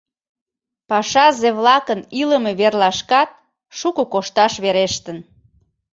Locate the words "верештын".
4.63-5.17